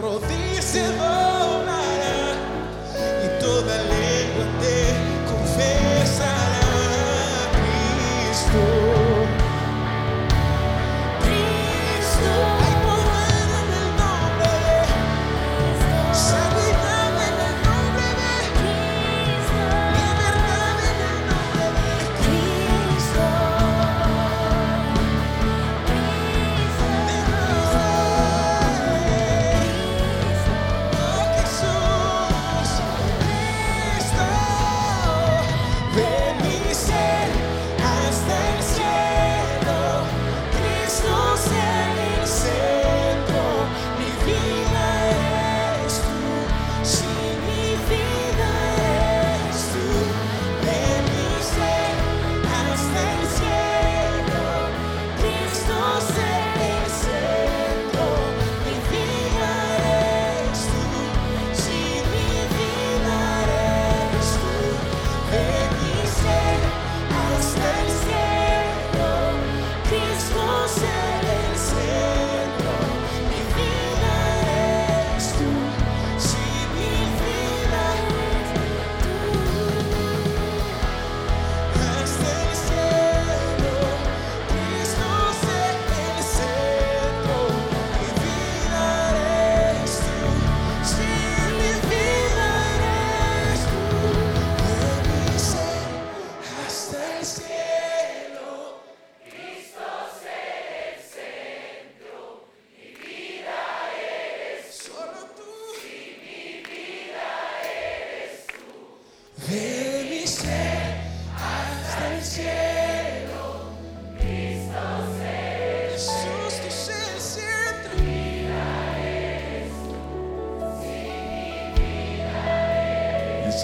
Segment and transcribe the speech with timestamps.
[0.00, 1.21] toda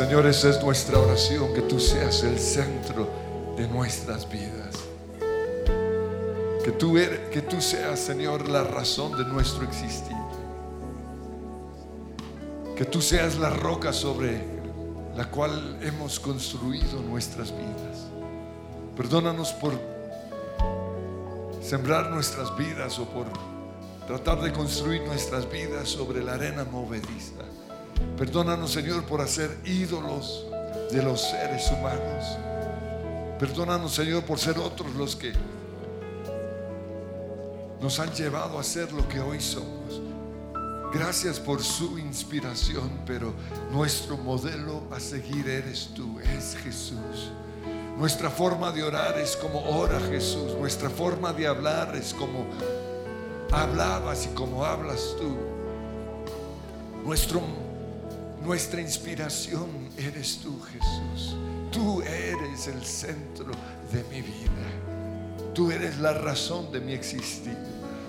[0.08, 3.06] Señor, esa es nuestra oración, que tú seas el centro
[3.58, 4.74] de nuestras vidas.
[6.64, 10.16] Que tú, eres- que tú seas, Señor, la razón de nuestro existir.
[12.74, 14.42] Que tú seas la roca sobre
[15.14, 18.06] la cual hemos construido nuestras vidas.
[18.96, 19.74] Perdónanos por
[21.60, 23.26] sembrar nuestras vidas o por
[24.06, 27.34] tratar de construir nuestras vidas sobre la arena movediza.
[28.18, 30.44] Perdónanos, Señor, por hacer ídolos
[30.90, 32.36] de los seres humanos.
[33.38, 35.32] Perdónanos, Señor, por ser otros los que
[37.80, 40.02] nos han llevado a ser lo que hoy somos.
[40.92, 43.32] Gracias por su inspiración, pero
[43.70, 47.30] nuestro modelo a seguir eres tú, es Jesús.
[47.96, 50.56] Nuestra forma de orar es como ora Jesús.
[50.58, 52.46] Nuestra forma de hablar es como
[53.52, 55.36] hablabas y como hablas tú.
[57.04, 57.42] Nuestro,
[58.48, 61.36] nuestra inspiración eres tú, Jesús.
[61.70, 63.52] Tú eres el centro
[63.92, 65.52] de mi vida.
[65.54, 67.58] Tú eres la razón de mi existir.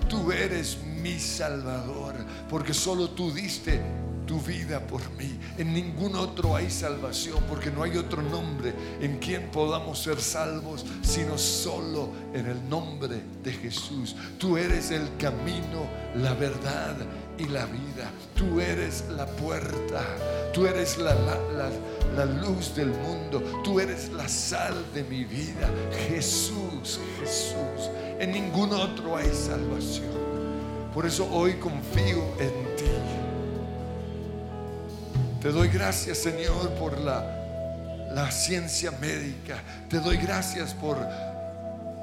[0.08, 2.14] Tú eres mi Salvador,
[2.48, 3.82] porque solo tú diste
[4.30, 5.38] tu vida por mí.
[5.58, 10.86] En ningún otro hay salvación, porque no hay otro nombre en quien podamos ser salvos,
[11.02, 14.16] sino solo en el nombre de Jesús.
[14.38, 15.84] Tú eres el camino,
[16.14, 16.96] la verdad
[17.38, 18.10] y la vida.
[18.36, 20.04] Tú eres la puerta,
[20.52, 21.36] tú eres la, la,
[22.16, 25.70] la- luz del mundo, tú eres la sal de mi vida.
[26.08, 27.90] Jesús, Jesús.
[28.18, 30.10] En ningún otro hay salvación.
[30.92, 32.84] Por eso hoy confío en ti.
[35.40, 37.24] Te doy gracias, Señor, por la,
[38.12, 39.62] la ciencia médica.
[39.88, 40.98] Te doy gracias por,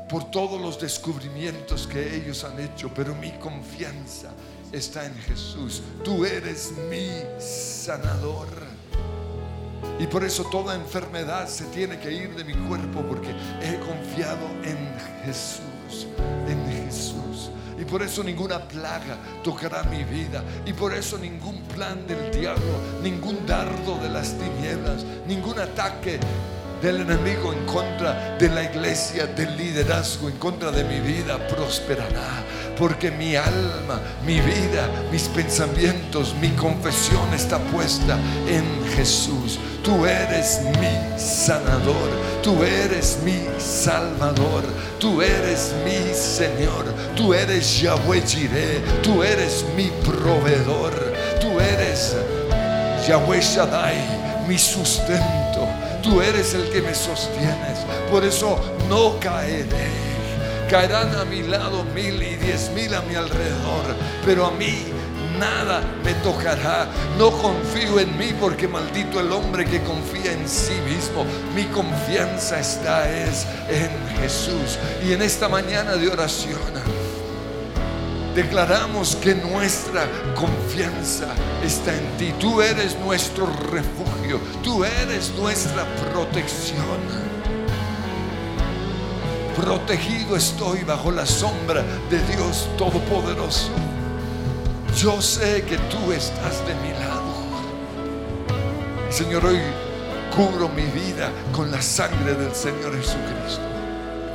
[0.09, 4.29] por todos los descubrimientos que ellos han hecho, pero mi confianza
[4.71, 5.81] está en Jesús.
[6.03, 7.09] Tú eres mi
[7.39, 8.47] sanador.
[9.99, 13.29] Y por eso toda enfermedad se tiene que ir de mi cuerpo porque
[13.61, 14.77] he confiado en
[15.25, 16.07] Jesús,
[16.47, 17.49] en Jesús.
[17.79, 20.43] Y por eso ninguna plaga tocará mi vida.
[20.65, 26.19] Y por eso ningún plan del diablo, ningún dardo de las tinieblas, ningún ataque
[26.81, 32.43] del enemigo en contra de la iglesia, del liderazgo, en contra de mi vida prosperará.
[32.77, 38.65] Porque mi alma, mi vida, mis pensamientos, mi confesión está puesta en
[38.95, 39.59] Jesús.
[39.83, 42.09] Tú eres mi sanador,
[42.43, 44.63] tú eres mi salvador,
[44.99, 46.85] tú eres mi Señor,
[47.15, 51.07] tú eres Yahweh Jireh, tú eres mi proveedor.
[51.39, 52.15] Tú eres
[53.07, 55.67] Yahweh Shaddai, mi sustento.
[56.03, 57.79] Tú eres el que me sostienes.
[58.11, 58.59] Por eso
[58.89, 60.06] no caeré.
[60.69, 64.83] Caerán a mi lado mil y diez mil a mi alrededor, pero a mí
[65.39, 66.87] nada me tocará.
[67.17, 71.25] No confío en mí porque maldito el hombre que confía en sí mismo.
[71.55, 74.77] Mi confianza está es en Jesús.
[75.05, 76.59] Y en esta mañana de oración
[78.35, 80.05] declaramos que nuestra
[80.35, 81.27] confianza
[81.63, 82.33] está en ti.
[82.39, 84.39] Tú eres nuestro refugio.
[84.63, 87.26] Tú eres nuestra protección.
[89.57, 93.71] Protegido estoy bajo la sombra de Dios Todopoderoso.
[94.95, 97.33] Yo sé que tú estás de mi lado.
[99.09, 99.59] Señor, hoy
[100.35, 103.63] cubro mi vida con la sangre del Señor Jesucristo.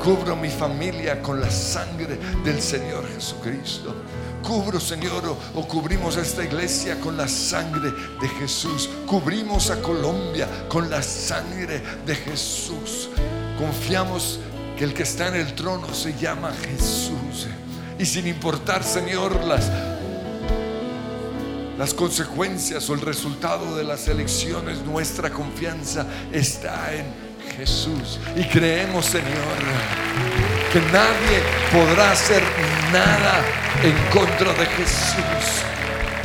[0.02, 3.94] Cubro mi familia con la sangre del Señor Jesucristo.
[4.42, 8.90] Cubro, Señor, o, o cubrimos esta iglesia con la sangre de Jesús.
[9.06, 13.08] Cubrimos a Colombia con la sangre de Jesús.
[13.56, 14.40] Confiamos
[14.82, 17.46] el que está en el trono se llama Jesús.
[17.98, 19.70] Y sin importar, Señor, las,
[21.78, 27.04] las consecuencias o el resultado de las elecciones, nuestra confianza está en
[27.56, 28.18] Jesús.
[28.34, 29.26] Y creemos, Señor,
[30.72, 32.42] que nadie podrá hacer
[32.92, 33.44] nada
[33.84, 35.62] en contra de Jesús.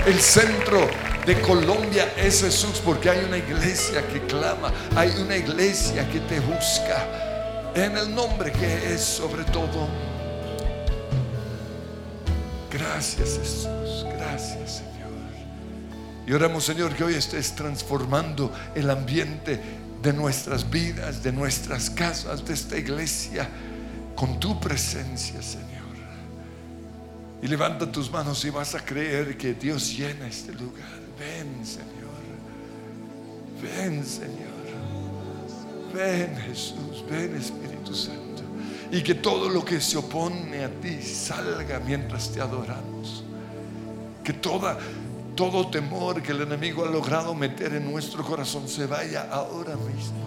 [0.07, 0.89] El centro
[1.27, 6.39] de Colombia es Jesús porque hay una iglesia que clama, hay una iglesia que te
[6.39, 7.26] busca
[7.75, 9.87] en el nombre que es sobre todo.
[12.71, 15.11] Gracias Jesús, gracias Señor.
[16.25, 19.59] Y oramos Señor que hoy estés transformando el ambiente
[20.01, 23.49] de nuestras vidas, de nuestras casas, de esta iglesia,
[24.15, 25.67] con tu presencia Señor.
[27.41, 30.99] Y levanta tus manos y vas a creer que Dios llena este lugar.
[31.19, 32.17] Ven Señor,
[33.61, 34.56] ven Señor.
[35.93, 38.43] Ven Jesús, ven Espíritu Santo.
[38.91, 43.23] Y que todo lo que se opone a ti salga mientras te adoramos.
[44.23, 44.77] Que toda,
[45.35, 50.25] todo temor que el enemigo ha logrado meter en nuestro corazón se vaya ahora mismo.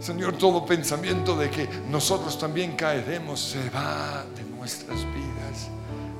[0.00, 5.68] Señor, todo pensamiento de que nosotros también caeremos se va de nuestras vidas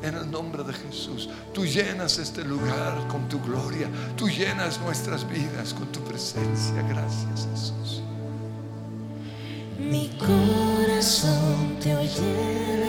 [0.03, 1.29] en el nombre de Jesús.
[1.53, 3.89] Tú llenas este lugar con tu gloria.
[4.17, 6.83] Tú llenas nuestras vidas con tu presencia.
[6.89, 8.03] Gracias Jesús.
[9.79, 12.81] Mi corazón te oye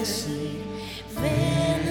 [1.21, 1.90] ven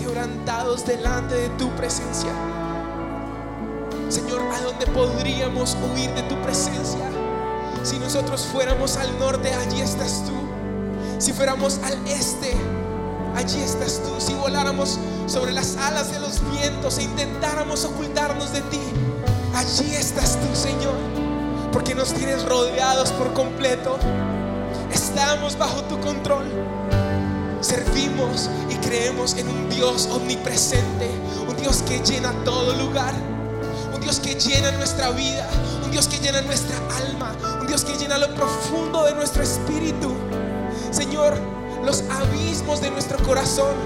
[0.00, 2.30] quebrantados delante de tu presencia.
[4.08, 7.04] Señor, ¿a dónde podríamos huir de tu presencia?
[7.82, 10.32] Si nosotros fuéramos al norte, allí estás tú.
[11.18, 12.54] Si fuéramos al este,
[13.36, 14.18] allí estás tú.
[14.18, 18.80] Si voláramos sobre las alas de los vientos e intentáramos ocultarnos de ti,
[19.54, 20.96] allí estás tú, Señor.
[21.72, 23.98] Porque nos tienes rodeados por completo.
[24.90, 26.46] Estamos bajo tu control.
[27.60, 28.48] Servimos
[28.90, 31.08] creemos en un Dios omnipresente,
[31.48, 33.14] un Dios que llena todo lugar,
[33.94, 35.48] un Dios que llena nuestra vida,
[35.84, 40.12] un Dios que llena nuestra alma, un Dios que llena lo profundo de nuestro espíritu.
[40.90, 41.36] Señor,
[41.84, 43.76] los abismos de nuestro corazón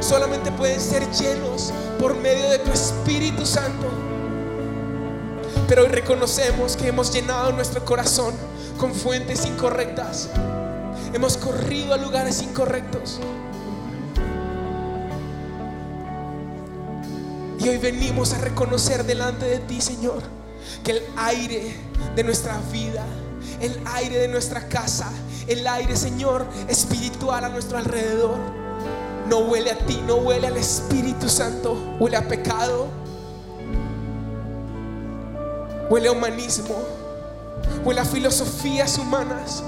[0.00, 1.70] solamente pueden ser llenos
[2.00, 3.88] por medio de tu Espíritu Santo.
[5.68, 8.32] Pero hoy reconocemos que hemos llenado nuestro corazón
[8.78, 10.30] con fuentes incorrectas.
[11.12, 13.20] Hemos corrido a lugares incorrectos.
[17.66, 20.22] Y hoy venimos a reconocer delante de ti, Señor,
[20.84, 21.74] que el aire
[22.14, 23.04] de nuestra vida,
[23.60, 25.10] el aire de nuestra casa,
[25.48, 28.36] el aire, Señor, espiritual a nuestro alrededor,
[29.28, 32.86] no huele a ti, no huele al Espíritu Santo, huele a pecado,
[35.90, 36.76] huele a humanismo,
[37.84, 39.64] huele a filosofías humanas.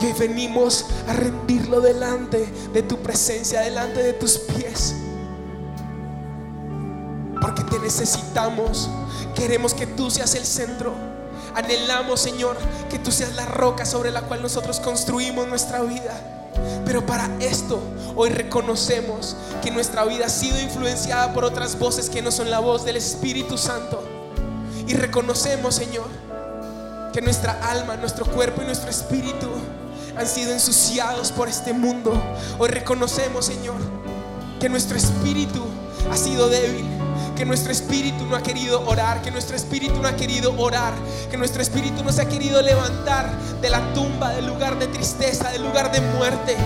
[0.00, 4.94] Y hoy venimos a rendirlo delante de tu presencia, delante de tus pies.
[7.44, 8.88] Porque te necesitamos.
[9.34, 10.94] Queremos que tú seas el centro.
[11.54, 12.56] Anhelamos, Señor,
[12.88, 16.18] que tú seas la roca sobre la cual nosotros construimos nuestra vida.
[16.86, 17.82] Pero para esto,
[18.16, 22.60] hoy reconocemos que nuestra vida ha sido influenciada por otras voces que no son la
[22.60, 24.02] voz del Espíritu Santo.
[24.86, 26.06] Y reconocemos, Señor,
[27.12, 29.50] que nuestra alma, nuestro cuerpo y nuestro espíritu
[30.16, 32.10] han sido ensuciados por este mundo.
[32.58, 33.76] Hoy reconocemos, Señor,
[34.58, 35.62] que nuestro espíritu
[36.10, 36.93] ha sido débil,
[37.36, 40.94] que nuestro espíritu no ha querido orar, que nuestro espíritu no ha querido orar,
[41.30, 45.50] que nuestro espíritu no se ha querido levantar de la tumba, del lugar de tristeza,
[45.50, 46.56] del lugar de muerte.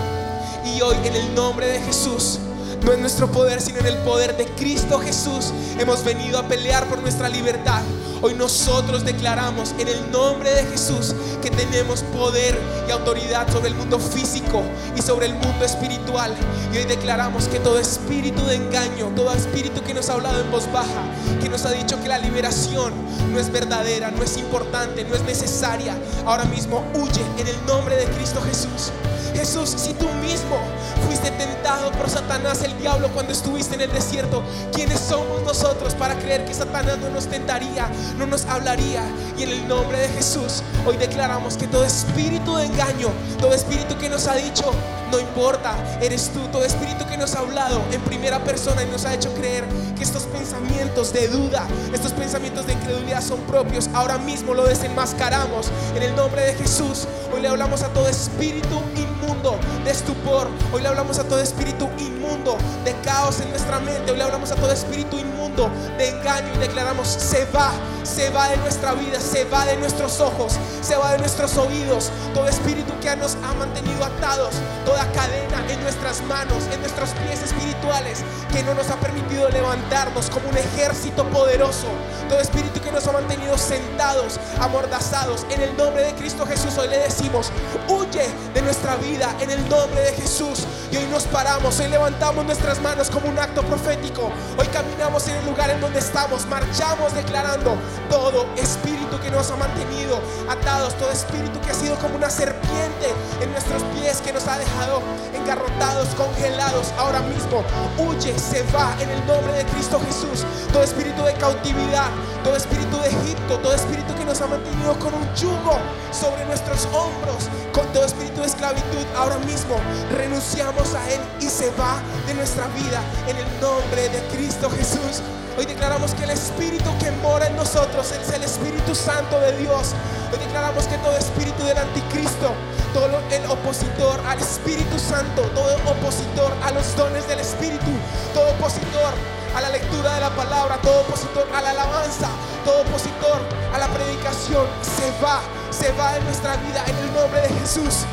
[0.65, 2.39] Y hoy en el nombre de Jesús,
[2.85, 6.87] no en nuestro poder, sino en el poder de Cristo Jesús, hemos venido a pelear
[6.89, 7.83] por nuestra libertad.
[8.21, 12.59] Hoy nosotros declaramos en el nombre de Jesús que tenemos poder
[12.89, 14.63] y autoridad sobre el mundo físico
[14.97, 16.35] y sobre el mundo espiritual.
[16.73, 20.51] Y hoy declaramos que todo espíritu de engaño, todo espíritu que nos ha hablado en
[20.51, 21.03] voz baja,
[21.41, 22.93] que nos ha dicho que la liberación
[23.33, 27.97] no es verdadera, no es importante, no es necesaria, ahora mismo huye en el nombre
[27.97, 28.93] de Cristo Jesús.
[29.35, 30.59] Jesús, si tú mismo
[31.07, 34.43] fuiste tentado por Satanás, el diablo, cuando estuviste en el desierto,
[34.73, 39.03] ¿quiénes somos nosotros para creer que Satanás no nos tentaría, no nos hablaría?
[39.37, 43.09] Y en el nombre de Jesús, hoy declaramos que todo espíritu de engaño,
[43.41, 44.73] todo espíritu que nos ha dicho,
[45.11, 49.05] no importa, eres tú, todo espíritu que nos ha hablado en primera persona y nos
[49.05, 49.65] ha hecho creer
[49.97, 55.71] que estos pensamientos de duda, estos pensamientos de incredulidad son propios, ahora mismo lo desenmascaramos
[55.97, 57.07] en el nombre de Jesús.
[57.35, 58.81] Hoy le hablamos a todo espíritu
[59.29, 64.17] de estupor, hoy le hablamos a todo espíritu inmundo de caos en nuestra mente, hoy
[64.17, 65.18] le hablamos a todo espíritu
[65.67, 67.73] de engaño y declaramos se va,
[68.05, 72.11] se va de nuestra vida, se va de nuestros ojos, se va de nuestros oídos,
[72.33, 77.43] todo espíritu que nos ha mantenido atados, toda cadena en nuestras manos, en nuestros pies
[77.43, 78.23] espirituales,
[78.53, 81.89] que no nos ha permitido levantarnos como un ejército poderoso,
[82.29, 86.89] todo espíritu que nos ha mantenido sentados, amordazados, en el nombre de Cristo Jesús, hoy
[86.89, 87.51] le decimos,
[87.89, 90.67] huye de nuestra vida en el nombre de Jesús.
[90.91, 95.37] Y hoy nos paramos, hoy levantamos nuestras manos como un acto profético, hoy caminamos en
[95.37, 97.77] el lugar en donde estamos, marchamos declarando
[98.11, 103.09] todo espíritu que nos ha mantenido atados, todo espíritu que ha sido como una serpiente
[103.41, 105.01] en nuestros pies que nos ha dejado
[105.49, 107.65] engarrotados, congelados, ahora mismo
[107.97, 110.45] huye, se va en el nombre de Cristo Jesús.
[110.75, 112.11] Todo espíritu de cautividad,
[112.45, 115.79] todo espíritu de Egipto, todo espíritu que nos ha mantenido con un yugo
[116.13, 119.77] sobre nuestros hombros, con todo espíritu de esclavitud, ahora mismo
[120.13, 125.23] renunciamos a él y se va de nuestra vida en el nombre de Cristo Jesús.
[125.59, 129.57] Hoy declaramos que el Espíritu que mora en nosotros es el Espíritu Santo Santo de
[129.57, 129.95] Dios.
[130.31, 132.53] Hoy declaramos que todo espíritu del anticristo,
[132.99, 137.93] todo el opositor al Espíritu Santo, todo opositor a los dones del Espíritu,
[138.35, 139.15] todo opositor
[139.55, 142.29] a la lectura de la palabra, todo opositor a la alabanza,
[142.65, 143.39] todo opositor
[143.73, 148.05] a la predicación, se va, se va de nuestra vida en el nombre de Jesús.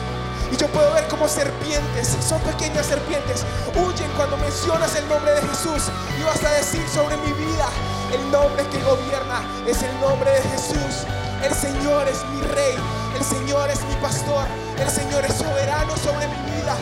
[0.52, 3.44] Y yo puedo ver como serpientes, son pequeñas serpientes,
[3.74, 5.90] huyen cuando mencionas el nombre de Jesús.
[6.20, 7.68] Y vas a decir sobre mi vida,
[8.14, 11.08] el nombre que gobierna es el nombre de Jesús.
[11.46, 12.76] El Señor es mi rey,
[13.16, 14.48] el Señor es mi pastor,
[14.80, 16.76] el Señor es soberano sobre mi vida.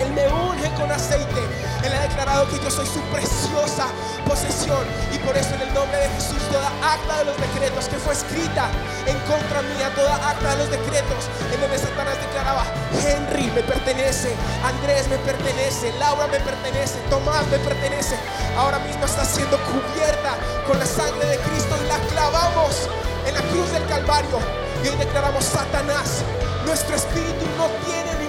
[0.00, 1.40] Él me unge con aceite.
[1.84, 3.86] Él ha declarado que yo soy su preciosa
[4.26, 4.84] posesión.
[5.12, 8.14] Y por eso en el nombre de Jesús toda acta de los decretos que fue
[8.14, 8.70] escrita
[9.06, 12.64] en contra mía, toda acta de los decretos en donde Satanás declaraba,
[13.04, 14.34] Henry me pertenece,
[14.64, 18.16] Andrés me pertenece, Laura me pertenece, Tomás me pertenece.
[18.56, 20.36] Ahora mismo está siendo cubierta
[20.66, 22.88] con la sangre de Cristo y la clavamos
[23.26, 24.38] en la cruz del Calvario.
[24.84, 26.22] Y hoy declaramos, Satanás,
[26.64, 28.19] nuestro espíritu no tiene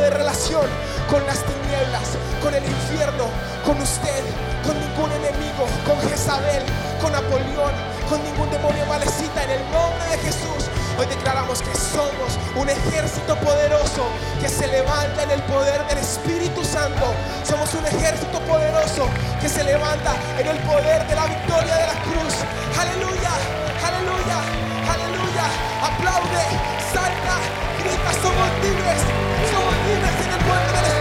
[0.00, 0.66] de relación
[1.10, 3.24] con las tinieblas, con el infierno,
[3.64, 4.24] con usted,
[4.64, 6.62] con ningún enemigo, con Jezabel,
[7.00, 7.72] con Napoleón,
[8.08, 9.44] con ningún demonio malecita.
[9.44, 14.06] En el nombre de Jesús, hoy declaramos que somos un ejército poderoso
[14.40, 17.14] que se levanta en el poder del Espíritu Santo.
[17.44, 19.08] Somos un ejército poderoso
[19.40, 22.34] que se levanta en el poder de la victoria de la cruz.
[22.76, 23.32] Aleluya,
[23.84, 24.38] aleluya,
[24.90, 25.46] aleluya.
[25.82, 26.44] Aplaude,
[26.92, 27.36] salta,
[27.78, 28.12] grita.
[28.22, 29.35] Somos libres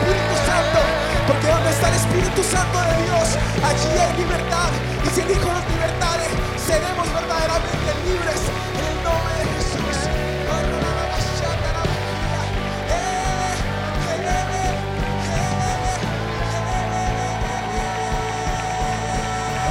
[0.06, 0.80] Espíritu Santo.
[1.28, 3.28] Porque donde está el Espíritu Santo de Dios,
[3.65, 4.70] allí hay libertad.
[5.04, 8.41] Y si el Hijo nos libertare, seremos verdaderamente libres
[8.78, 9.98] en el nombre de Jesús.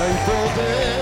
[0.01, 0.94] Hay poder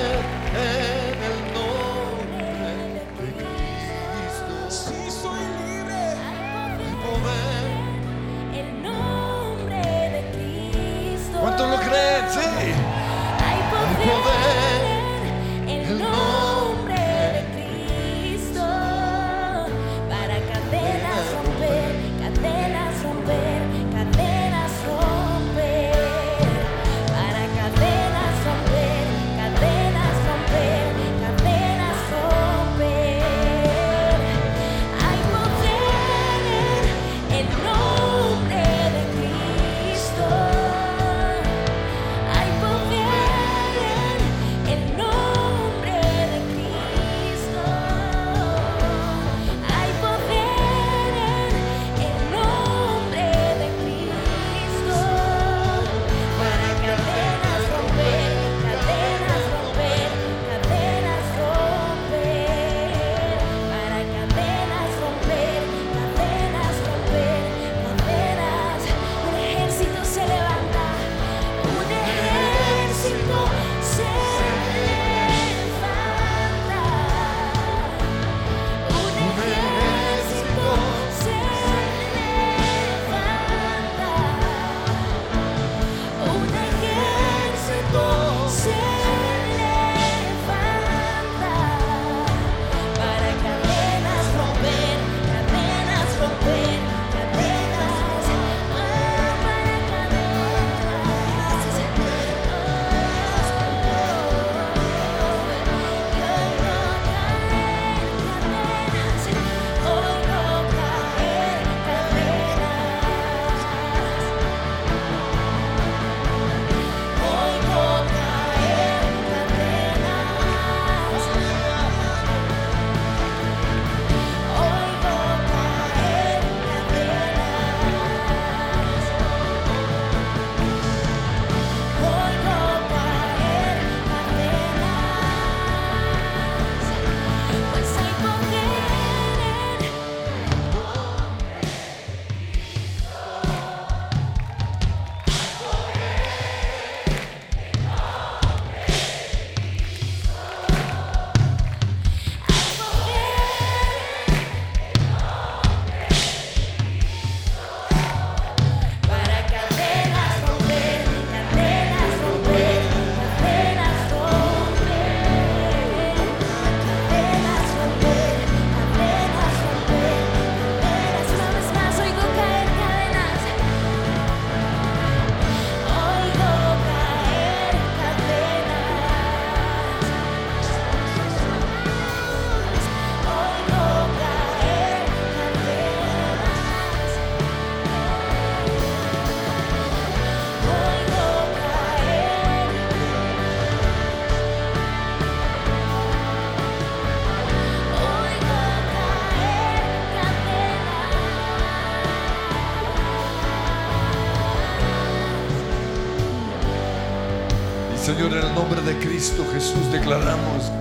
[208.87, 210.73] De Cristo Jesús declaramos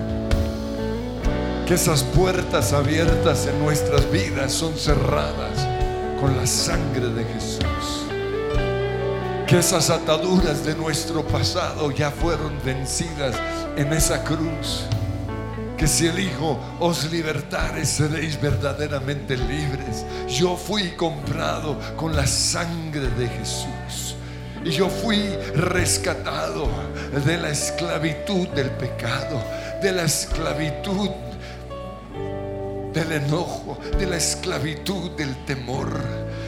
[1.67, 5.67] que esas puertas abiertas en nuestras vidas son cerradas
[6.19, 8.07] con la sangre de Jesús.
[9.45, 13.35] Que esas ataduras de nuestro pasado ya fueron vencidas
[13.77, 14.85] en esa cruz.
[15.77, 20.05] Que si el Hijo os libertare, seréis verdaderamente libres.
[20.27, 23.70] Yo fui comprado con la sangre de Jesús.
[24.63, 25.17] Y yo fui
[25.55, 26.69] rescatado
[27.25, 29.41] de la esclavitud del pecado,
[29.81, 31.09] de la esclavitud
[32.93, 35.89] del enojo, de la esclavitud del temor.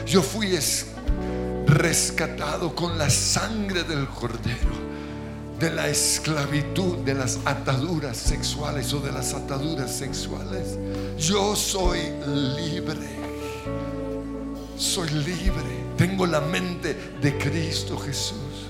[0.06, 0.86] Yo fui es-
[1.66, 4.84] rescatado con la sangre del cordero
[5.58, 10.76] de la esclavitud, de las ataduras sexuales o de las ataduras sexuales.
[11.16, 13.08] Yo soy libre.
[14.76, 15.83] Soy libre.
[15.96, 18.68] Tengo la mente de Cristo Jesús.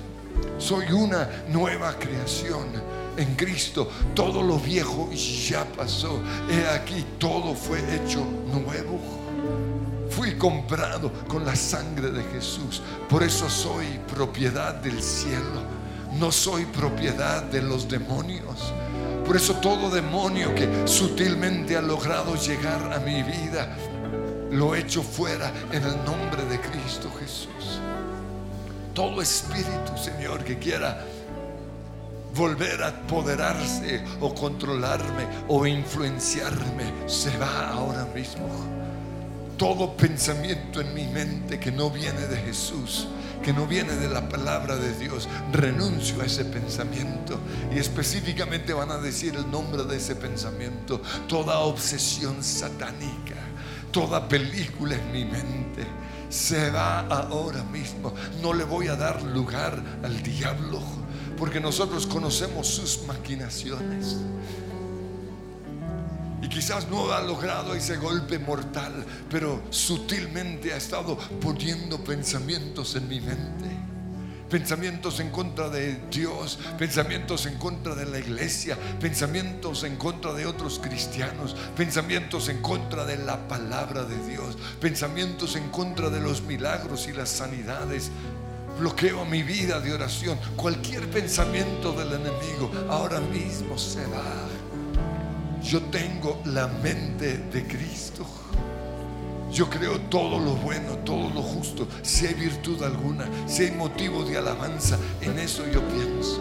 [0.59, 2.67] Soy una nueva creación
[3.17, 3.89] en Cristo.
[4.15, 6.21] Todo lo viejo ya pasó.
[6.51, 9.01] He aquí, todo fue hecho nuevo.
[10.11, 12.83] Fui comprado con la sangre de Jesús.
[13.09, 15.63] Por eso soy propiedad del cielo.
[16.19, 18.73] No soy propiedad de los demonios.
[19.27, 23.75] Por eso todo demonio que sutilmente ha logrado llegar a mi vida,
[24.55, 27.81] lo echo fuera en el nombre de Cristo Jesús.
[28.95, 31.05] Todo espíritu, Señor, que quiera
[32.35, 38.85] volver a apoderarse o controlarme o influenciarme, se va ahora mismo
[39.57, 43.07] todo pensamiento en mi mente que no viene de Jesús,
[43.43, 47.39] que no viene de la palabra de Dios, renuncio a ese pensamiento.
[47.73, 53.37] Y específicamente van a decir el nombre de ese pensamiento, toda obsesión satánica,
[53.95, 55.87] toda película en mi mente.
[56.29, 58.13] Se va ahora mismo.
[58.43, 60.83] No le voy a dar lugar al diablo,
[61.39, 64.17] porque nosotros conocemos sus maquinaciones.
[66.43, 73.09] Y quizás no ha logrado ese golpe mortal, pero sutilmente ha estado poniendo pensamientos en
[73.09, 73.94] mi mente.
[74.55, 80.47] Pensamientos en contra de Dios, pensamientos en contra de la iglesia, pensamientos en contra de
[80.47, 86.43] otros cristianos, pensamientos en contra de la palabra de Dios, pensamientos en contra de los
[86.43, 88.13] milagros y las sanidades.
[88.79, 90.39] Bloqueo mi vida de oración.
[90.55, 94.23] Cualquier pensamiento del enemigo ahora mismo se va.
[95.65, 98.44] Yo tengo la mente de Cristo.
[99.55, 101.87] Yo creo todo lo bueno, todo lo justo.
[102.03, 106.41] Si hay virtud alguna, si hay motivo de alabanza, en eso yo pienso.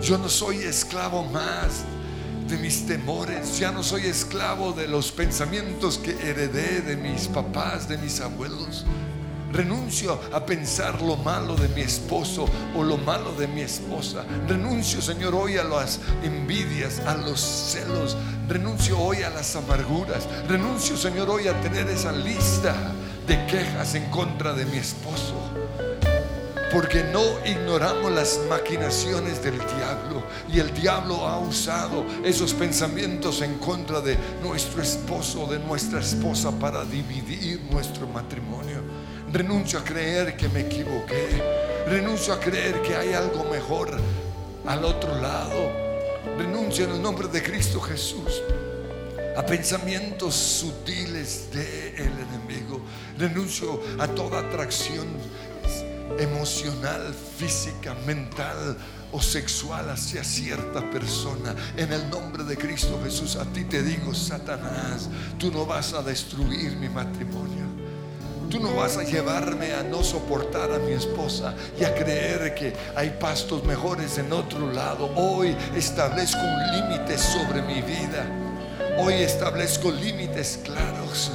[0.00, 1.84] Yo no soy esclavo más
[2.48, 3.58] de mis temores.
[3.58, 8.84] Ya no soy esclavo de los pensamientos que heredé de mis papás, de mis abuelos.
[9.52, 14.24] Renuncio a pensar lo malo de mi esposo o lo malo de mi esposa.
[14.48, 18.16] Renuncio, Señor, hoy a las envidias, a los celos.
[18.48, 20.26] Renuncio hoy a las amarguras.
[20.48, 22.74] Renuncio, Señor, hoy a tener esa lista
[23.26, 25.34] de quejas en contra de mi esposo.
[26.72, 30.22] Porque no ignoramos las maquinaciones del diablo.
[30.50, 36.50] Y el diablo ha usado esos pensamientos en contra de nuestro esposo, de nuestra esposa,
[36.52, 39.01] para dividir nuestro matrimonio.
[39.32, 41.42] Renuncio a creer que me equivoqué.
[41.86, 43.98] Renuncio a creer que hay algo mejor
[44.66, 45.72] al otro lado.
[46.36, 48.42] Renuncio en el nombre de Cristo Jesús
[49.34, 52.82] a pensamientos sutiles del enemigo.
[53.18, 55.06] Renuncio a toda atracción
[56.18, 58.76] emocional, física, mental
[59.12, 61.54] o sexual hacia cierta persona.
[61.78, 66.02] En el nombre de Cristo Jesús, a ti te digo, Satanás, tú no vas a
[66.02, 67.71] destruir mi matrimonio.
[68.52, 72.74] Tú no vas a llevarme a no soportar a mi esposa y a creer que
[72.94, 75.10] hay pastos mejores en otro lado.
[75.16, 78.26] Hoy establezco un límite sobre mi vida.
[78.98, 81.30] Hoy establezco límites claros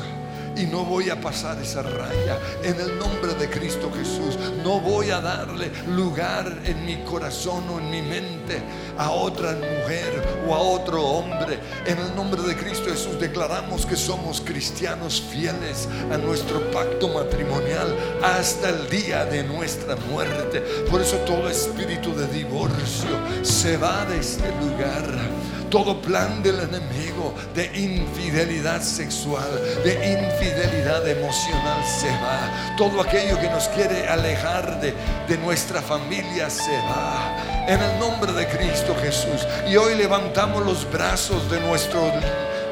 [0.58, 2.40] y no voy a pasar esa raya.
[2.64, 7.80] En el nombre de Cristo Jesús, no voy a darle lugar en mi corazón o
[7.80, 8.62] en mi mente
[8.98, 11.60] a otra mujer o a otro hombre.
[11.86, 17.96] En el nombre de Cristo Jesús declaramos que somos cristianos fieles a nuestro pacto matrimonial
[18.24, 20.62] hasta el día de nuestra muerte.
[20.90, 23.10] Por eso todo espíritu de divorcio
[23.44, 29.50] se va de este lugar todo plan del enemigo de infidelidad sexual,
[29.84, 32.76] de infidelidad emocional se va.
[32.78, 34.94] Todo aquello que nos quiere alejar de,
[35.28, 37.66] de nuestra familia se va.
[37.68, 39.46] En el nombre de Cristo Jesús.
[39.70, 42.02] Y hoy levantamos los brazos de nuestro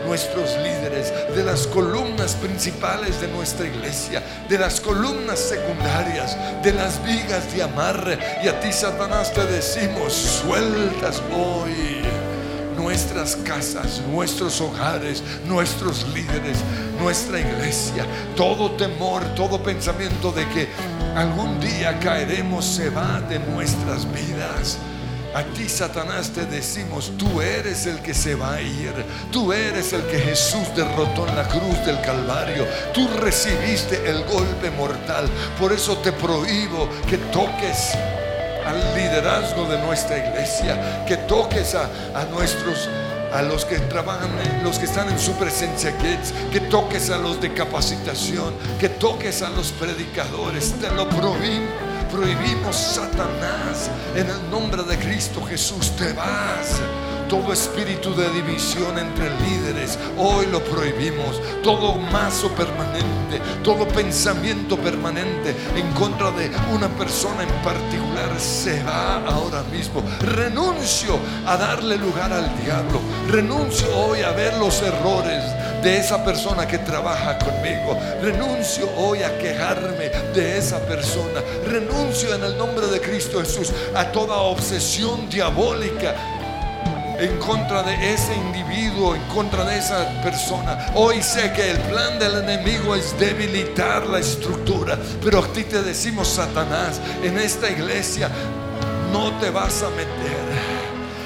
[0.06, 7.04] nuestros líderes, de las columnas principales de nuestra iglesia, de las columnas secundarias, de las
[7.04, 8.20] vigas de amarre.
[8.44, 12.04] Y a ti, Satanás, te decimos, sueltas hoy
[12.86, 16.60] nuestras casas, nuestros hogares, nuestros líderes,
[17.02, 18.06] nuestra iglesia.
[18.36, 20.68] Todo temor, todo pensamiento de que
[21.16, 24.78] algún día caeremos se va de nuestras vidas.
[25.34, 28.94] A ti, Satanás, te decimos, tú eres el que se va a ir.
[29.32, 32.68] Tú eres el que Jesús derrotó en la cruz del Calvario.
[32.94, 35.28] Tú recibiste el golpe mortal.
[35.60, 37.98] Por eso te prohíbo que toques
[38.66, 42.90] al liderazgo de nuestra iglesia, que toques a, a nuestros
[43.34, 44.30] a los que trabajan,
[44.64, 49.50] los que están en su presencia, que toques a los de capacitación, que toques a
[49.50, 51.70] los predicadores, te lo prohibimos,
[52.10, 56.80] prohibimos Satanás, en el nombre de Cristo Jesús, te vas.
[57.30, 61.42] Todo espíritu de división entre líderes, hoy lo prohibimos.
[61.64, 69.24] Todo mazo permanente, todo pensamiento permanente en contra de una persona en particular se va
[69.26, 70.04] ahora mismo.
[70.22, 73.00] Renuncio a darle lugar al diablo.
[73.28, 75.44] Renuncio hoy a ver los errores
[75.84, 77.98] de esa persona que trabaja conmigo.
[78.22, 81.42] Renuncio hoy a quejarme de esa persona.
[81.66, 86.16] Renuncio en el nombre de Cristo Jesús a toda obsesión diabólica
[87.20, 90.88] en contra de ese individuo, en contra de esa persona.
[90.96, 95.82] Hoy sé que el plan del enemigo es debilitar la estructura, pero a ti te
[95.82, 98.30] decimos, Satanás, en esta iglesia
[99.12, 100.36] no te vas a meter.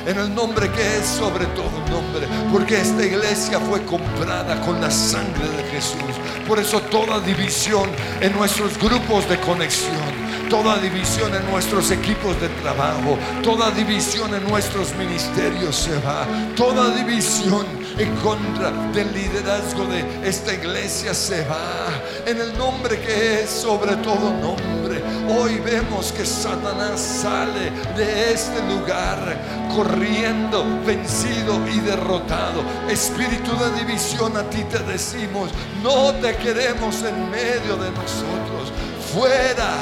[0.05, 4.89] En el nombre que es sobre todo nombre, porque esta iglesia fue comprada con la
[4.89, 5.99] sangre de Jesús.
[6.47, 7.89] Por eso toda división
[8.21, 10.18] en nuestros grupos de conexión,
[10.49, 16.89] toda división en nuestros equipos de trabajo, toda división en nuestros ministerios se va, toda
[16.95, 17.65] división
[17.97, 21.87] en contra del liderazgo de esta iglesia se va,
[22.25, 25.03] en el nombre que es sobre todo nombre.
[25.29, 29.37] Hoy vemos que Satanás sale de este lugar
[29.75, 32.63] corriendo, vencido y derrotado.
[32.89, 35.51] Espíritu de división, a ti te decimos,
[35.83, 38.73] no te queremos en medio de nosotros.
[39.13, 39.73] Fuera,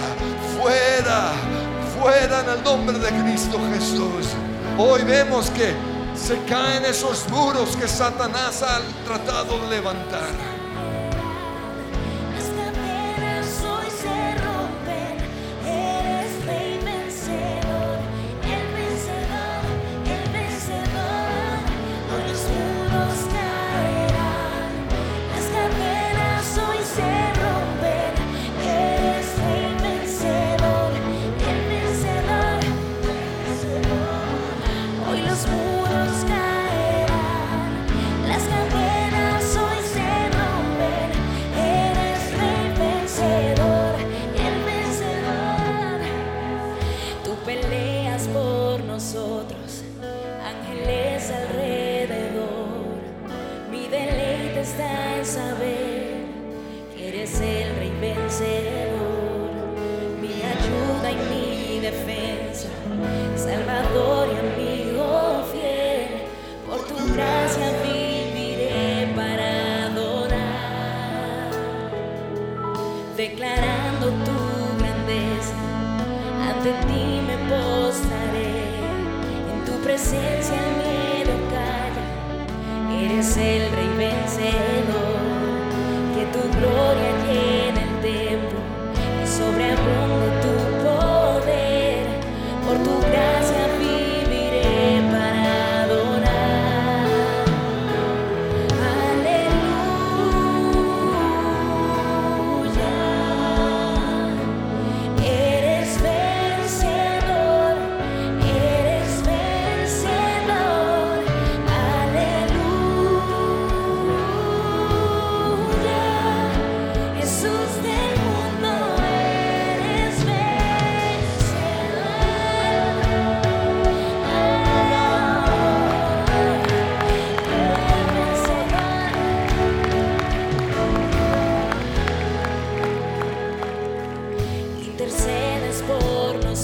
[0.68, 1.32] fuera,
[1.98, 4.28] fuera en el nombre de Cristo Jesús.
[4.78, 5.74] Hoy vemos que
[6.14, 10.57] se caen esos muros que Satanás ha tratado de levantar.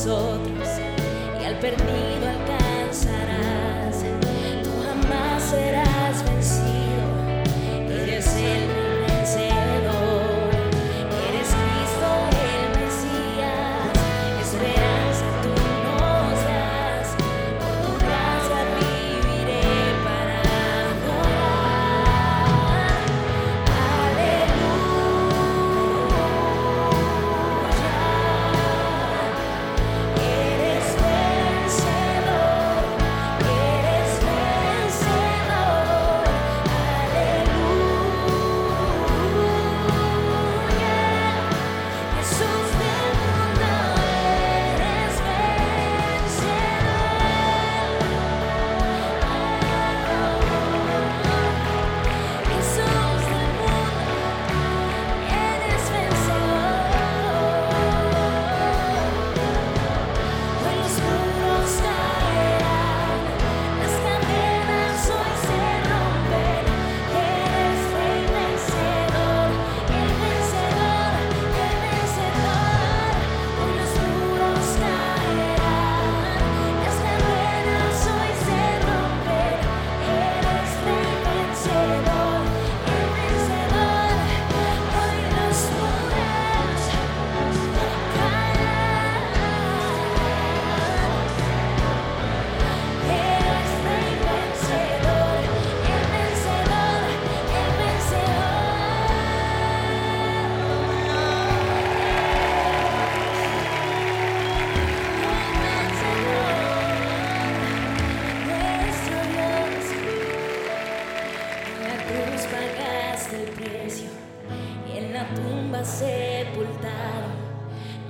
[0.05, 0.67] nosotros
[1.41, 2.32] y al perdido.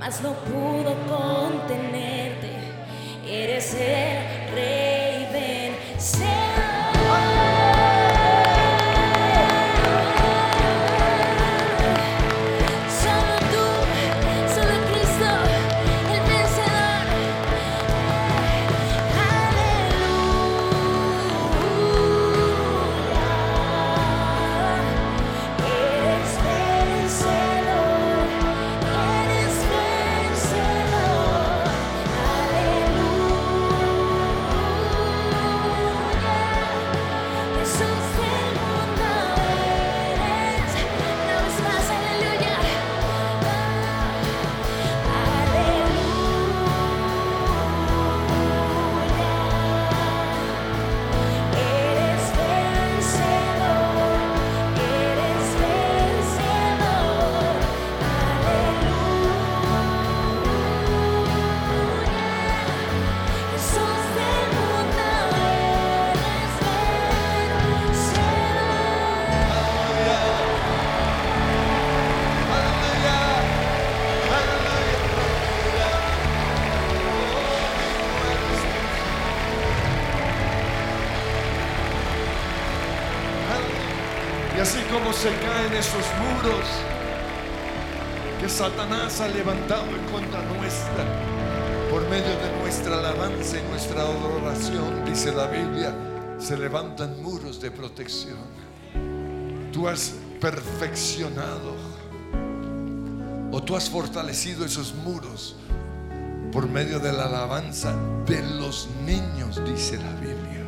[0.04, 0.63] mas não pude.
[85.84, 86.66] Esos muros
[88.40, 91.04] que Satanás ha levantado en contra nuestra,
[91.92, 95.94] por medio de nuestra alabanza y nuestra adoración, dice la Biblia,
[96.40, 98.38] se levantan muros de protección.
[99.74, 101.76] Tú has perfeccionado
[103.52, 105.58] o tú has fortalecido esos muros
[106.54, 107.94] por medio de la alabanza
[108.26, 110.63] de los niños, dice la Biblia.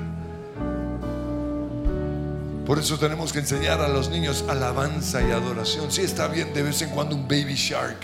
[2.65, 5.91] Por eso tenemos que enseñar a los niños alabanza y adoración.
[5.91, 7.97] Sí está bien de vez en cuando un baby shark,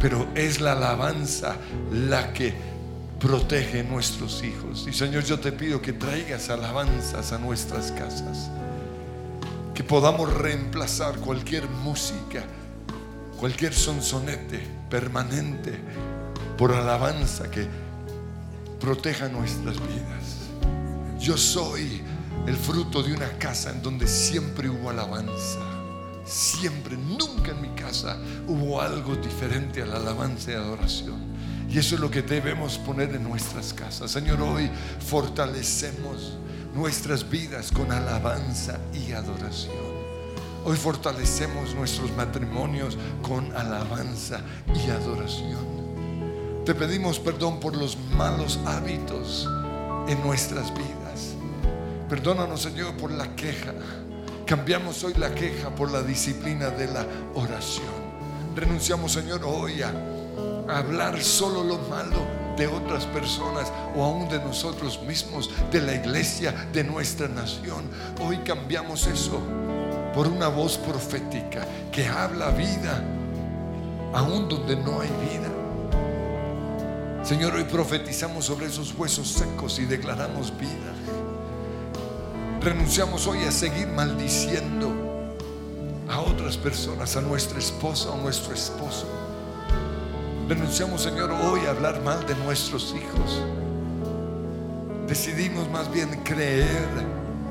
[0.00, 1.56] pero es la alabanza
[1.90, 2.54] la que
[3.18, 4.86] protege nuestros hijos.
[4.88, 8.48] Y Señor, yo te pido que traigas alabanzas a nuestras casas.
[9.74, 12.44] Que podamos reemplazar cualquier música,
[13.40, 15.80] cualquier sonsonete permanente
[16.56, 17.66] por alabanza que
[18.78, 20.46] proteja nuestras vidas.
[21.18, 22.02] Yo soy
[22.46, 25.60] el fruto de una casa en donde siempre hubo alabanza.
[26.24, 28.18] Siempre, nunca en mi casa
[28.48, 31.20] hubo algo diferente a la alabanza y adoración.
[31.68, 34.10] Y eso es lo que debemos poner en nuestras casas.
[34.10, 34.70] Señor, hoy
[35.00, 36.36] fortalecemos
[36.74, 39.96] nuestras vidas con alabanza y adoración.
[40.64, 44.40] Hoy fortalecemos nuestros matrimonios con alabanza
[44.74, 45.64] y adoración.
[46.64, 49.48] Te pedimos perdón por los malos hábitos
[50.08, 51.05] en nuestras vidas.
[52.08, 53.72] Perdónanos, Señor, por la queja.
[54.46, 57.04] Cambiamos hoy la queja por la disciplina de la
[57.34, 58.06] oración.
[58.54, 59.92] Renunciamos, Señor, hoy a,
[60.68, 62.26] hablar solo lo malo
[62.56, 67.90] de otras personas o aún de nosotros mismos, de la iglesia, de nuestra nación.
[68.20, 69.40] Hoy cambiamos eso
[70.14, 73.02] por una voz profética que habla vida,
[74.14, 75.50] aún donde no hay vida.
[77.24, 80.95] Señor, hoy profetizamos sobre esos huesos secos y declaramos vida.
[82.66, 84.92] Renunciamos hoy a seguir maldiciendo
[86.08, 89.06] a otras personas, a nuestra esposa o nuestro esposo.
[90.48, 93.40] Renunciamos, Señor, hoy a hablar mal de nuestros hijos.
[95.06, 96.88] Decidimos más bien creer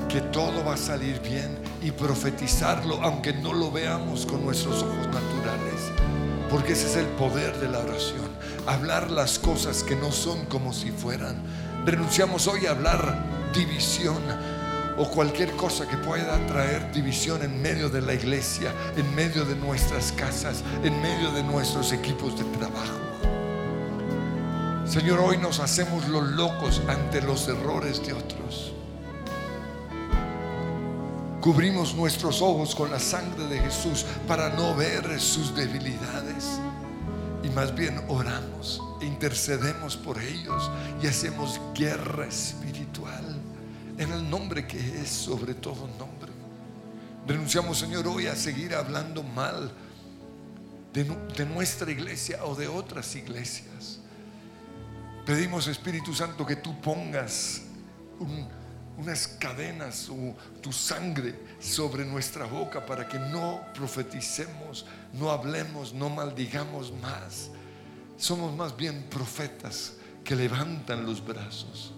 [0.06, 5.06] que todo va a salir bien y profetizarlo, aunque no lo veamos con nuestros ojos
[5.06, 5.92] naturales.
[6.50, 8.28] Porque ese es el poder de la oración.
[8.66, 11.42] Hablar las cosas que no son como si fueran.
[11.86, 14.20] Renunciamos hoy a hablar división
[14.98, 19.54] o cualquier cosa que pueda traer división en medio de la iglesia, en medio de
[19.56, 23.00] nuestras casas, en medio de nuestros equipos de trabajo.
[24.86, 28.72] Señor, hoy nos hacemos los locos ante los errores de otros.
[31.40, 36.58] Cubrimos nuestros ojos con la sangre de Jesús para no ver sus debilidades.
[37.42, 40.70] Y más bien oramos, e intercedemos por ellos
[41.02, 43.25] y hacemos guerra espiritual
[43.98, 46.32] en el nombre que es sobre todo nombre.
[47.26, 49.72] Renunciamos, Señor, hoy a seguir hablando mal
[50.92, 53.98] de, nu- de nuestra iglesia o de otras iglesias.
[55.24, 57.62] Pedimos, Espíritu Santo, que tú pongas
[58.20, 58.46] un-
[58.98, 66.08] unas cadenas o tu sangre sobre nuestra boca para que no profeticemos, no hablemos, no
[66.08, 67.50] maldigamos más.
[68.16, 69.94] Somos más bien profetas
[70.24, 71.92] que levantan los brazos.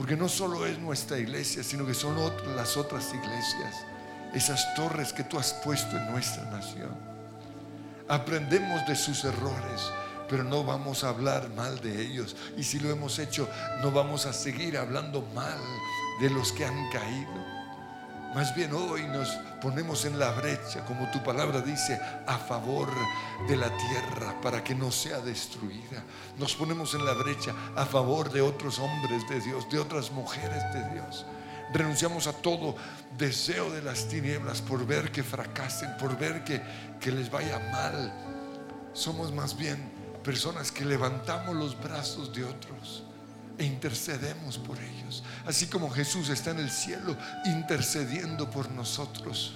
[0.00, 2.16] Porque no solo es nuestra iglesia, sino que son
[2.56, 3.84] las otras iglesias.
[4.32, 6.88] esas torres que tú has puesto en nuestra nación.
[8.08, 9.92] Aprendemos de sus errores,
[10.26, 12.34] pero no vamos a hablar mal de ellos.
[12.56, 13.46] Y si lo hemos hecho,
[13.82, 15.60] no vamos a seguir hablando mal
[16.22, 17.59] de los que han caído.
[18.34, 19.28] Más bien hoy nos
[19.60, 22.88] ponemos en la brecha, como tu palabra dice, a favor
[23.48, 26.04] de la tierra para que no sea destruida.
[26.38, 30.62] Nos ponemos en la brecha a favor de otros hombres de Dios, de otras mujeres
[30.72, 31.26] de Dios.
[31.72, 32.76] Renunciamos a todo
[33.18, 36.62] deseo de las tinieblas por ver que fracasen, por ver que,
[37.00, 38.12] que les vaya mal.
[38.92, 39.90] Somos más bien
[40.22, 43.09] personas que levantamos los brazos de otros
[43.60, 45.22] e intercedemos por ellos.
[45.46, 49.54] Así como Jesús está en el cielo intercediendo por nosotros.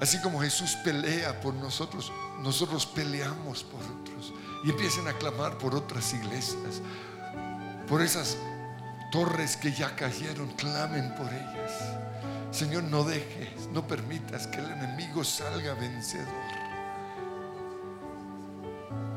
[0.00, 4.32] Así como Jesús pelea por nosotros, nosotros peleamos por otros.
[4.64, 6.80] Y empiecen a clamar por otras iglesias,
[7.88, 8.36] por esas
[9.10, 11.72] torres que ya cayeron, clamen por ellas.
[12.52, 16.28] Señor, no dejes, no permitas que el enemigo salga vencedor.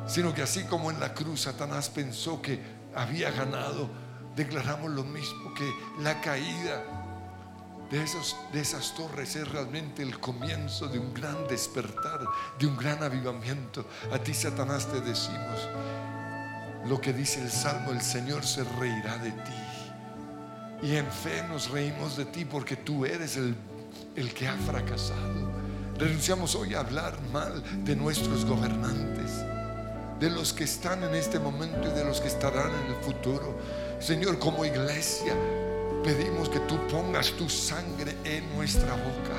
[0.07, 2.59] Sino que así como en la cruz Satanás pensó que
[2.95, 3.89] había ganado,
[4.35, 5.69] declaramos lo mismo, que
[6.01, 6.83] la caída
[7.91, 12.21] de, esas torres es realmente el comienzo de un gran despertar,
[12.57, 13.85] de un gran avivamiento.
[14.11, 15.69] A ti, Satanás, te decimos
[16.87, 20.87] lo que dice el Salmo, el Señor se reirá de ti.
[20.87, 23.55] Y en fe nos reímos de ti porque tú eres el,
[24.15, 25.51] el que ha fracasado.
[25.97, 29.45] Renunciamos hoy a hablar mal de nuestros gobernantes
[30.25, 33.55] de los que están en este momento y de los que estarán en el futuro.
[33.99, 35.35] Señor, como iglesia,
[36.03, 39.37] pedimos que tú pongas tu sangre en nuestra boca,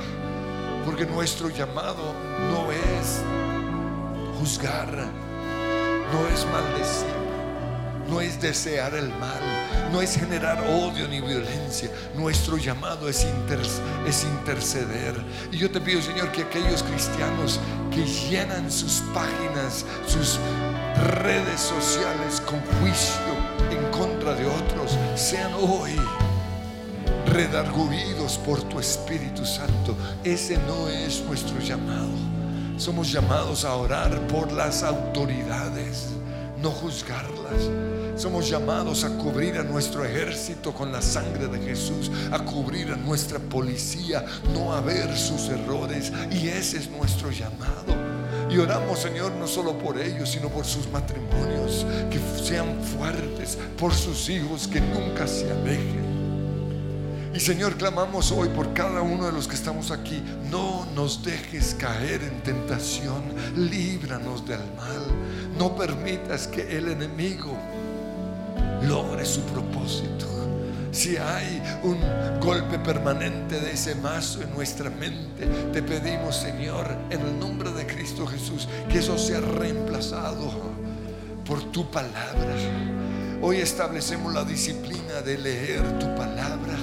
[0.84, 2.14] porque nuestro llamado
[2.52, 3.20] no es
[4.38, 4.92] juzgar,
[6.12, 7.16] no es maldecir,
[8.08, 11.90] no es desear el mal, no es generar odio ni violencia.
[12.14, 13.58] Nuestro llamado es, inter-
[14.06, 15.16] es interceder.
[15.50, 17.58] Y yo te pido, Señor, que aquellos cristianos
[17.90, 20.38] que llenan sus páginas, sus
[20.96, 23.20] redes sociales con juicio
[23.70, 25.92] en contra de otros, sean hoy
[27.26, 29.96] redarguidos por tu Espíritu Santo.
[30.24, 32.08] Ese no es nuestro llamado.
[32.78, 36.08] Somos llamados a orar por las autoridades,
[36.62, 37.70] no juzgarlas.
[38.16, 42.96] Somos llamados a cubrir a nuestro ejército con la sangre de Jesús, a cubrir a
[42.96, 44.24] nuestra policía,
[44.54, 46.12] no a ver sus errores.
[46.30, 48.05] Y ese es nuestro llamado.
[48.50, 53.92] Y oramos, Señor, no solo por ellos, sino por sus matrimonios, que sean fuertes, por
[53.92, 56.06] sus hijos, que nunca se alejen.
[57.34, 60.22] Y Señor, clamamos hoy por cada uno de los que estamos aquí.
[60.50, 63.24] No nos dejes caer en tentación.
[63.54, 65.02] Líbranos del mal.
[65.58, 67.54] No permitas que el enemigo
[68.82, 70.26] logre su propósito.
[70.92, 71.98] Si hay un
[72.40, 77.86] golpe permanente de ese mazo en nuestra mente, te pedimos, Señor, en el nombre de
[77.86, 80.50] Cristo Jesús, que eso sea reemplazado
[81.44, 82.56] por tu palabra.
[83.42, 86.76] Hoy establecemos la disciplina de leer tu palabra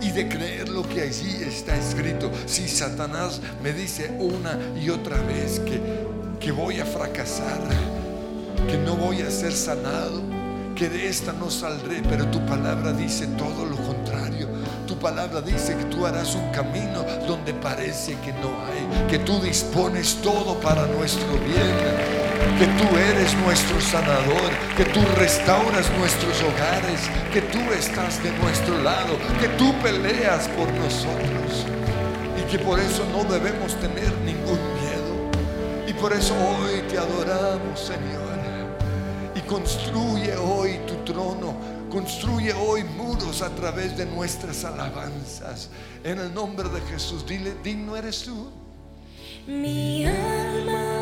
[0.00, 2.30] y de creer lo que allí está escrito.
[2.46, 5.80] Si Satanás me dice una y otra vez que,
[6.40, 7.60] que voy a fracasar,
[8.68, 10.33] que no voy a ser sanado,
[10.74, 14.48] que de esta no saldré, pero tu palabra dice todo lo contrario.
[14.88, 19.40] Tu palabra dice que tú harás un camino donde parece que no hay, que tú
[19.40, 27.00] dispones todo para nuestro bien, que tú eres nuestro sanador, que tú restauras nuestros hogares,
[27.32, 31.66] que tú estás de nuestro lado, que tú peleas por nosotros
[32.36, 35.30] y que por eso no debemos tener ningún miedo.
[35.86, 38.33] Y por eso hoy te adoramos, Señor
[39.48, 41.54] construye hoy tu trono.
[41.90, 45.70] Construye hoy muros a través de nuestras alabanzas.
[46.02, 48.50] En el nombre de Jesús, dile, digno eres tú.
[49.46, 50.93] Mi alma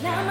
[0.00, 0.29] climb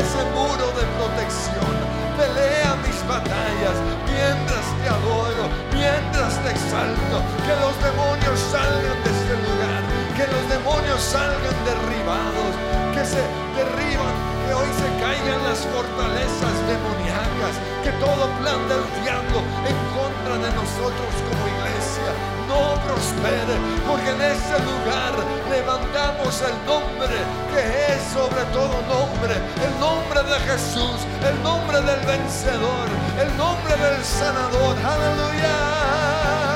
[0.00, 1.74] ese muro de protección.
[2.16, 3.76] Pelea mis batallas
[4.08, 7.16] mientras te adoro, mientras te exalto.
[7.44, 9.80] Que los demonios salgan de este lugar,
[10.16, 12.52] que los demonios salgan derribados,
[12.94, 13.22] que se
[13.56, 19.38] derriban, que hoy se caigan las fortalezas demoníacas, que todo plan del diablo
[19.68, 25.14] en contra de nosotros como iglesia no prospere, porque en ese lugar
[25.48, 27.16] levantamos el nombre
[27.52, 29.34] que es sobre todo nombre,
[29.66, 30.98] el nombre de Jesús,
[31.28, 32.88] el nombre del vencedor,
[33.22, 34.76] el nombre del sanador.
[34.94, 36.49] Aleluya.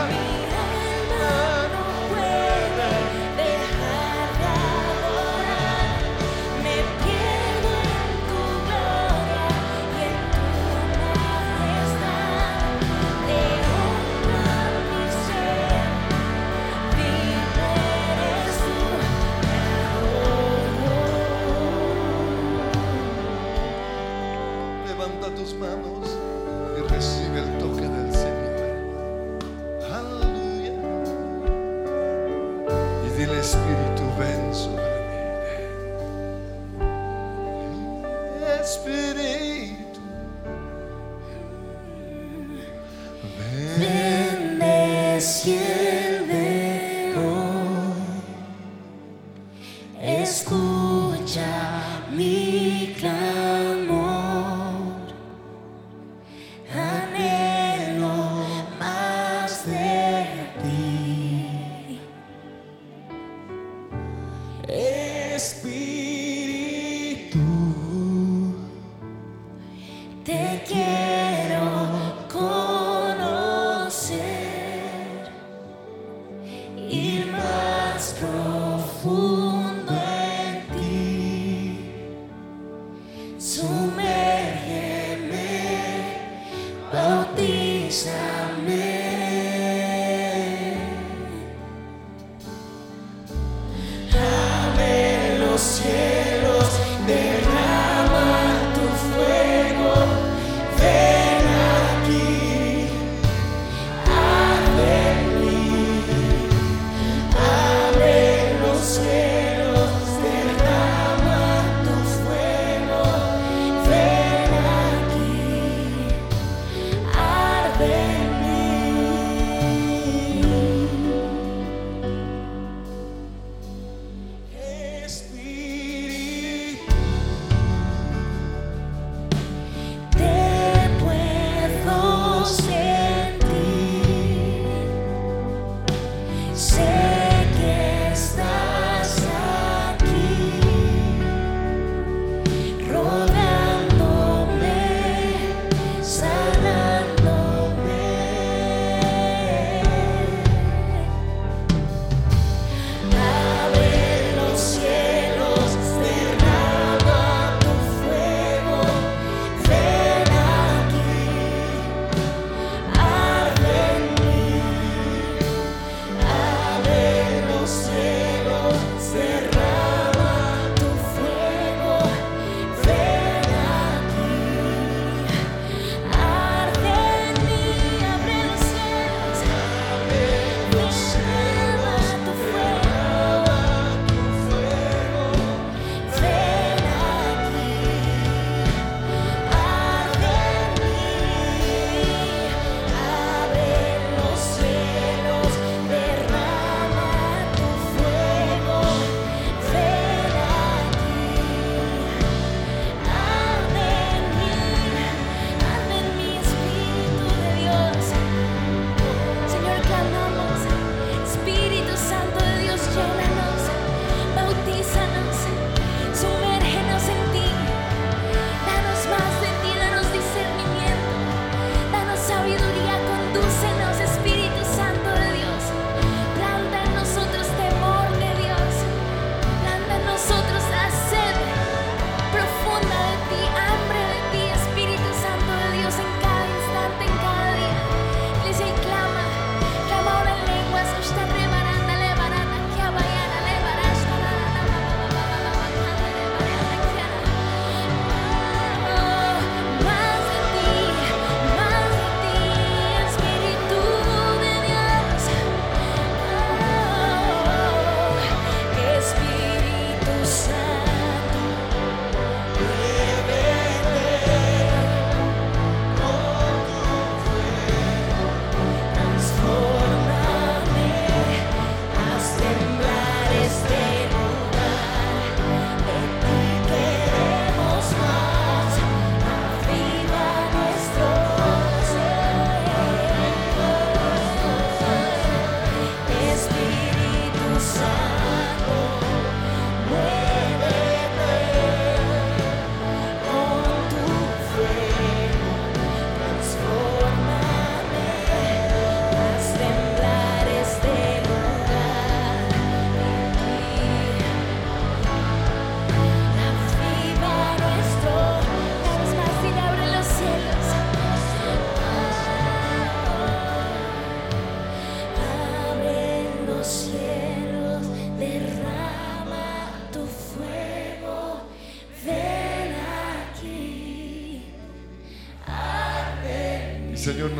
[70.25, 71.14] できる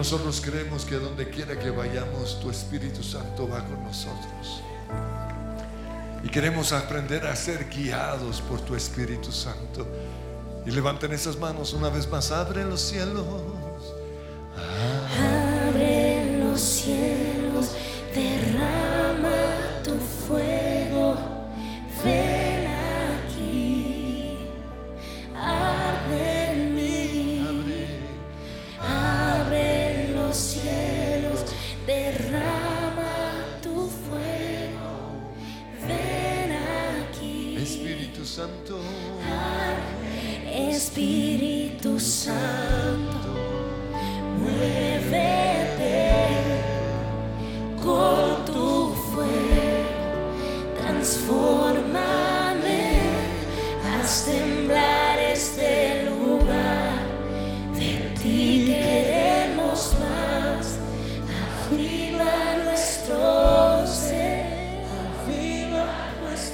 [0.05, 4.61] nosotros creemos que donde quiera que vayamos, tu Espíritu Santo va con nosotros.
[6.23, 9.87] Y queremos aprender a ser guiados por tu Espíritu Santo.
[10.67, 13.25] Y levanten esas manos una vez más, abren los cielos.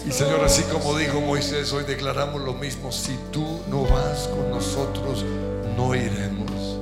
[0.06, 2.90] Y Señor, así como dijo Moisés, hoy declaramos lo mismo.
[2.90, 5.24] Si tú no vas con nosotros,
[5.76, 6.78] no iremos.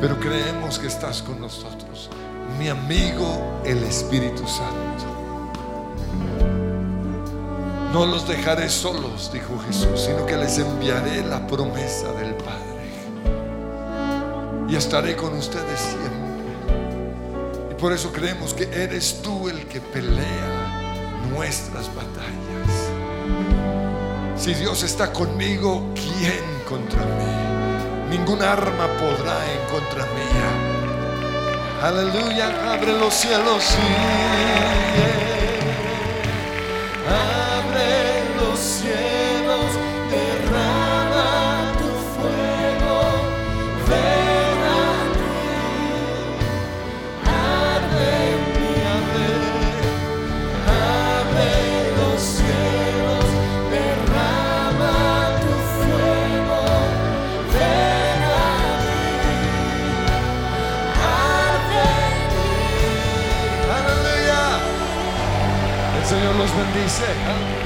[0.00, 2.10] Pero creemos que estás con nosotros.
[2.58, 5.06] Mi amigo, el Espíritu Santo.
[7.92, 12.60] No los dejaré solos, dijo Jesús, sino que les enviaré la promesa del Padre.
[14.68, 16.10] Y estaré con ustedes siempre.
[17.72, 20.59] Y por eso creemos que eres tú el que pelea
[21.30, 22.90] nuestras batallas.
[24.36, 28.16] Si Dios está conmigo, ¿quién contra mí?
[28.16, 30.48] Ningún arma podrá en contra mía.
[31.82, 33.76] Aleluya, abre los cielos
[37.10, 39.19] abre los cielos,
[66.72, 67.02] DC.
[67.26, 67.59] Huh?